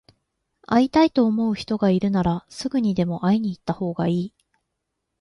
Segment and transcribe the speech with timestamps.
[0.65, 4.33] 会いたいと思う人がいるなら、すぐにでも会いに行ったほうがいい。